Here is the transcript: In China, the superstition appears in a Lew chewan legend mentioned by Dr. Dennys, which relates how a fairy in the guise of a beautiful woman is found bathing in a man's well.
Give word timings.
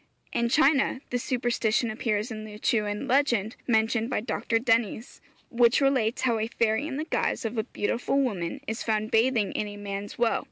In 0.33 0.49
China, 0.49 0.99
the 1.11 1.19
superstition 1.19 1.91
appears 1.91 2.31
in 2.31 2.41
a 2.47 2.53
Lew 2.53 2.57
chewan 2.57 3.07
legend 3.07 3.55
mentioned 3.67 4.09
by 4.09 4.19
Dr. 4.19 4.57
Dennys, 4.57 5.21
which 5.51 5.79
relates 5.79 6.23
how 6.23 6.39
a 6.39 6.47
fairy 6.47 6.87
in 6.87 6.97
the 6.97 7.05
guise 7.05 7.45
of 7.45 7.55
a 7.55 7.65
beautiful 7.65 8.19
woman 8.19 8.61
is 8.65 8.81
found 8.81 9.11
bathing 9.11 9.51
in 9.51 9.67
a 9.67 9.77
man's 9.77 10.17
well. 10.17 10.39